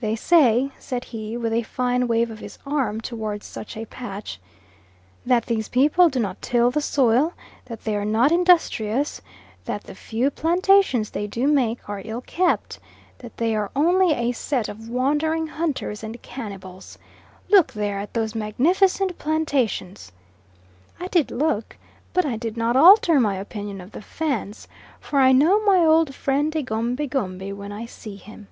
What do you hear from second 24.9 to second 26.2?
for I know my old